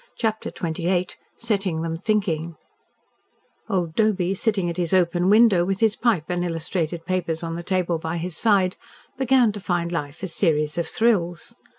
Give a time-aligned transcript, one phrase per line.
[0.17, 2.55] CHAPTER XXVIII SETTING THEM THINKING
[3.69, 7.61] Old Doby, sitting at his open window, with his pipe and illustrated papers on the
[7.61, 8.77] table by his side,
[9.15, 11.53] began to find life a series of thrills.